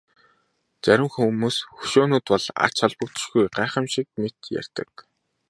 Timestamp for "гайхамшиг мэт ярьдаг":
3.57-4.89